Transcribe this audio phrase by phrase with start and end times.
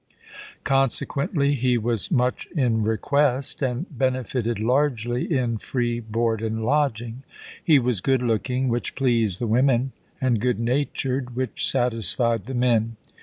[0.63, 7.21] Consequently, he was much in request, and benefited largely in free board and lodging.
[7.63, 12.95] He was good looking, which pleased the women, and good natured, which satisfied the men.